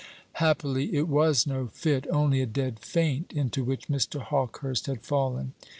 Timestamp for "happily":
0.41-0.95